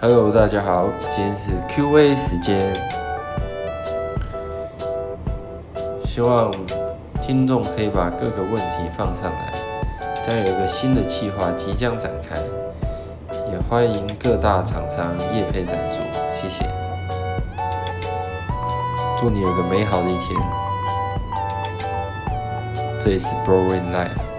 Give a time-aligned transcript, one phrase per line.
[0.00, 2.60] Hello，大家好，今天是 Q&A 时间，
[6.04, 6.50] 希望
[7.22, 9.54] 听众可以把各个问题放上来，
[10.26, 12.36] 将有一个新的计划即将展开，
[13.50, 16.00] 也欢迎各大厂商业配赞助，
[16.40, 16.66] 谢谢，
[19.18, 20.38] 祝你有个美好的一天，
[23.00, 24.33] 这里是 Boring Life。